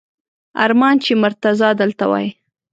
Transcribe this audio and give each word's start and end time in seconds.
ارمان 0.63 0.95
چې 1.05 1.11
مرتضی 1.23 1.69
دلته 1.81 2.05
وای! 2.11 2.27